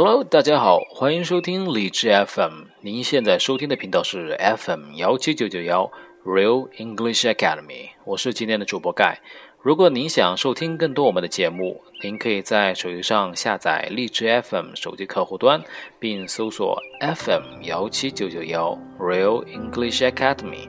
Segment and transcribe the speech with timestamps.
[0.00, 2.66] Hello，大家好，欢迎收听理智 FM。
[2.82, 5.90] 您现在收听的频道是 FM 幺七九九幺
[6.24, 9.18] Real English Academy，我是今天的主播盖。
[9.60, 15.60] 如果您想收听更多我们的节目，您可以在手机上下载荔枝 FM 手机客户端，
[15.98, 20.68] 并搜索 FM 幺七九九幺 Real English Academy，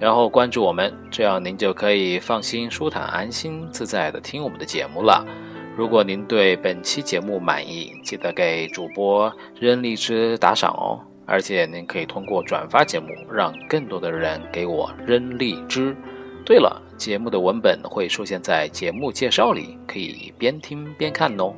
[0.00, 5.22] 然后关注我们，这样您就可以放心、舒坦、安心、自在的听我们的节目了。
[5.76, 9.30] 如果您对本期节目满意，记得给主播
[9.60, 10.98] 扔荔枝打赏哦！
[11.26, 15.94] 而且您可以通过转发节目，让更多的人给我扔荔枝。
[16.46, 21.52] 对了，节目的文本会出现在节目介绍里，可以边听边看哦。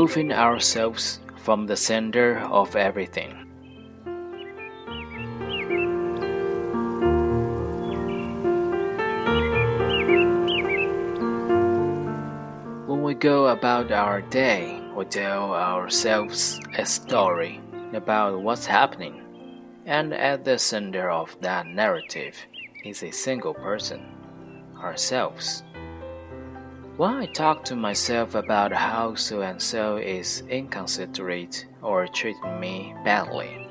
[0.00, 3.32] Removing ourselves from the center of everything.
[12.86, 17.60] When we go about our day, we tell ourselves a story
[17.92, 19.20] about what's happening,
[19.84, 22.36] and at the center of that narrative
[22.86, 24.00] is a single person,
[24.78, 25.62] ourselves.
[27.00, 32.94] When I talk to myself about how so and so is inconsiderate or treating me
[33.02, 33.66] badly,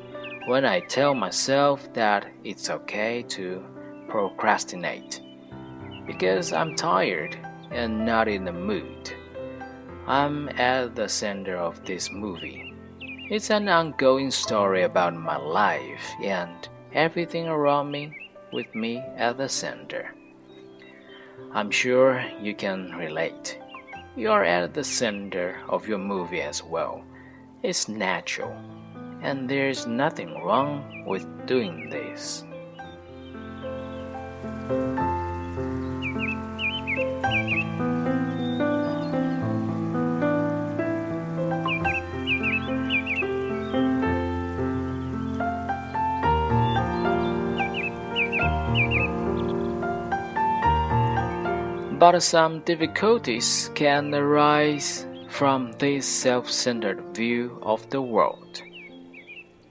[0.48, 3.64] when I tell myself that it's okay to
[4.08, 5.22] procrastinate
[6.08, 7.38] because I'm tired
[7.70, 9.14] and not in the mood,
[10.08, 12.74] I'm at the center of this movie.
[13.30, 18.12] It's an ongoing story about my life and everything around me
[18.52, 20.16] with me at the center.
[21.52, 23.58] I'm sure you can relate.
[24.16, 27.04] You're at the center of your movie as well.
[27.64, 28.56] It's natural,
[29.22, 32.44] and there's nothing wrong with doing this.
[52.00, 58.62] But some difficulties can arise from this self centered view of the world.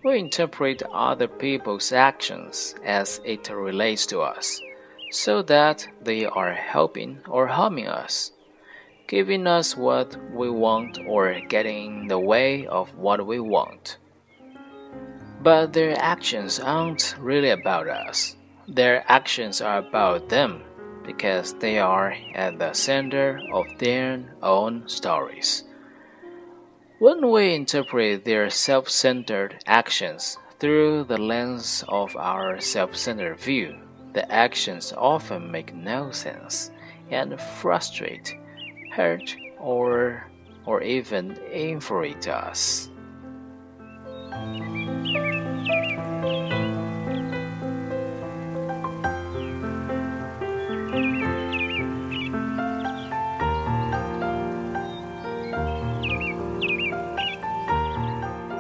[0.05, 4.61] We interpret other people's actions as it relates to us,
[5.11, 8.33] so that they are helping or harming us,
[9.07, 13.97] giving us what we want or getting in the way of what we want.
[15.43, 18.37] But their actions aren't really about us,
[18.67, 20.68] their actions are about them
[21.09, 25.65] because they are at the center of their own stories.
[26.99, 33.75] When we interpret their self centered actions through the lens of our self centered view,
[34.13, 36.71] the actions often make no sense
[37.11, 38.37] and frustrate,
[38.93, 40.31] hurt, or,
[40.67, 42.91] or even infuriate us.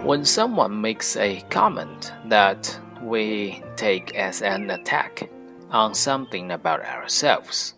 [0.08, 5.28] When someone makes a comment that we take as an attack
[5.70, 7.74] on something about ourselves,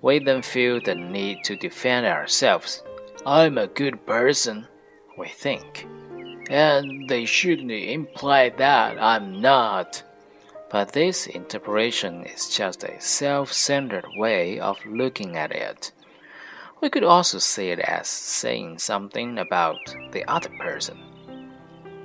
[0.00, 2.82] we then feel the need to defend ourselves.
[3.24, 4.66] I'm a good person,
[5.16, 5.86] we think.
[6.50, 10.02] And they shouldn't imply that I'm not.
[10.68, 15.92] But this interpretation is just a self centered way of looking at it.
[16.80, 21.11] We could also see it as saying something about the other person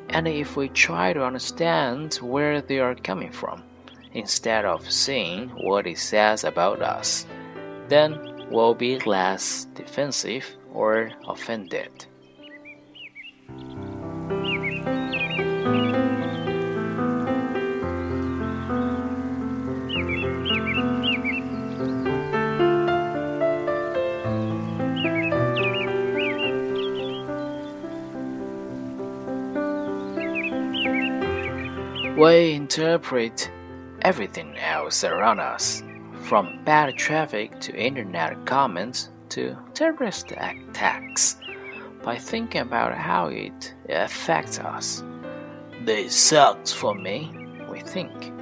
[0.10, 3.64] and if we try to understand where they are coming from,
[4.14, 7.26] instead of seeing what it says about us,
[7.88, 12.06] then we'll be less defensive or offended.
[32.18, 33.52] We interpret
[34.02, 35.84] everything else around us,
[36.24, 41.36] from bad traffic to internet comments to terrorist attacks,
[42.02, 45.04] by thinking about how it affects us.
[45.86, 47.32] This sucks for me,
[47.70, 48.34] we think.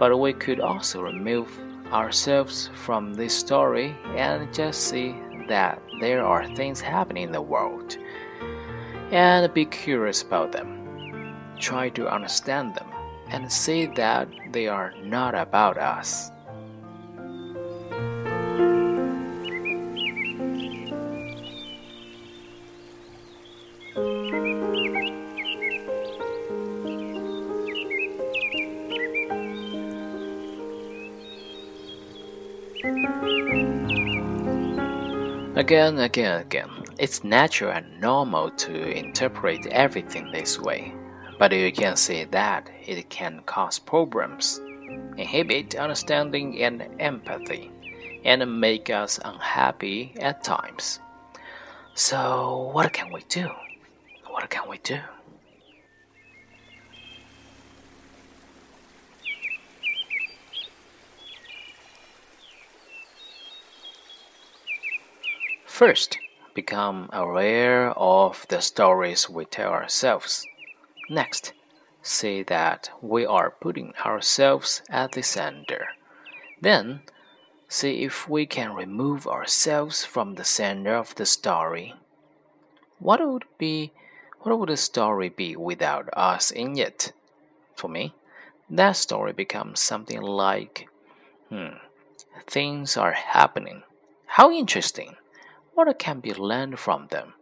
[0.00, 1.48] But we could also remove
[1.92, 5.14] ourselves from this story and just see
[5.46, 7.96] that there are things happening in the world
[9.12, 11.36] and be curious about them.
[11.60, 12.91] Try to understand them
[13.32, 16.30] and say that they are not about us.
[35.56, 36.68] Again, again, again.
[36.98, 40.92] It's natural and normal to interpret everything this way,
[41.42, 44.60] but you can see that it can cause problems,
[45.16, 47.68] inhibit understanding and empathy,
[48.24, 51.00] and make us unhappy at times.
[51.94, 53.50] So, what can we do?
[54.28, 55.00] What can we do?
[65.66, 66.20] First,
[66.54, 70.46] become aware of the stories we tell ourselves.
[71.12, 71.52] Next,
[72.00, 75.88] see that we are putting ourselves at the center.
[76.58, 77.02] Then,
[77.68, 81.92] see if we can remove ourselves from the center of the story.
[82.98, 83.92] What would be
[84.40, 87.12] what would the story be without us in it?
[87.76, 88.14] For me,
[88.70, 90.88] that story becomes something like
[91.50, 91.76] hmm,
[92.46, 93.82] things are happening.
[94.38, 95.16] How interesting.
[95.74, 97.34] What can be learned from them?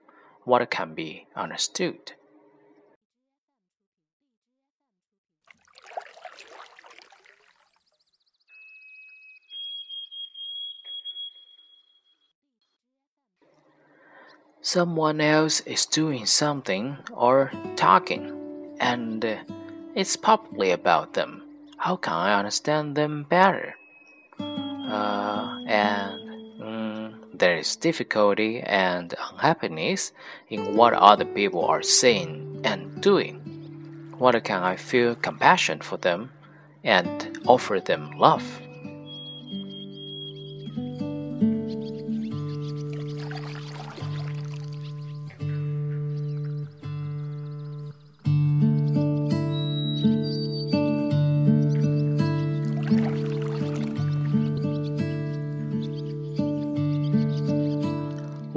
[0.43, 2.15] What can be understood?
[14.71, 18.31] Someone else is doing something or talking,
[18.79, 19.19] and
[19.97, 21.43] it's probably about them.
[21.77, 23.75] How can I understand them better?
[24.39, 26.15] Uh, and
[27.35, 30.13] there is difficulty and unhappiness
[30.49, 33.43] in what other people are saying and doing.
[34.19, 36.31] What can I feel compassion for them
[36.85, 38.47] and offer them love?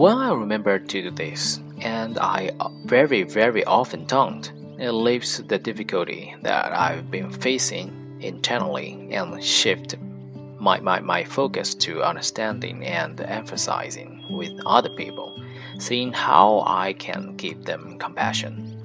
[0.03, 2.51] Well, I remember to do this, and I
[2.83, 4.51] very, very often don't.
[4.77, 9.95] It leaves the difficulty that I've been facing internally and shift
[10.59, 15.41] my, my, my focus to understanding and emphasizing with other people,
[15.79, 18.75] seeing how I can give them compassion.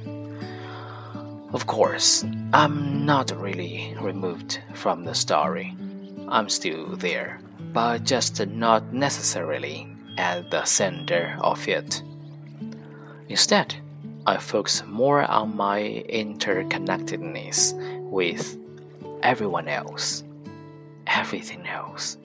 [1.52, 5.76] Of course, I'm not really removed from the story.
[6.28, 7.40] I'm still there,
[7.72, 12.02] but just not necessarily at the center of it.
[13.28, 13.76] Instead,
[14.26, 17.72] I focus more on my interconnectedness
[18.10, 18.58] with
[19.22, 20.24] everyone else,
[21.06, 22.18] everything else,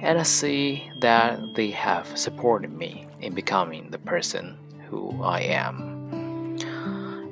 [0.00, 4.56] and I see that they have supported me in becoming the person
[4.88, 6.58] who I am,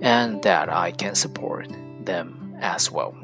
[0.02, 1.68] and that I can support
[2.04, 3.14] them as well.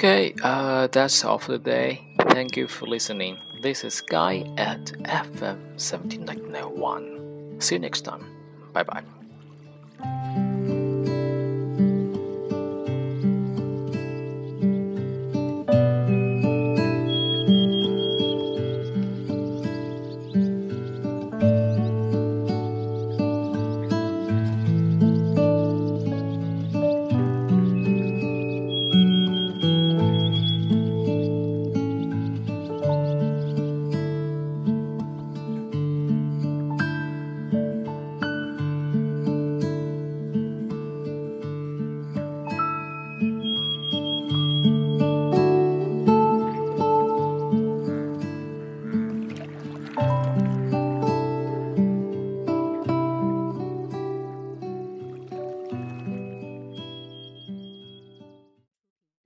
[0.00, 2.00] Okay, uh, that's all for today.
[2.30, 3.36] Thank you for listening.
[3.60, 7.60] This is Guy at FM 17991.
[7.60, 8.24] See you next time.
[8.72, 10.46] Bye bye.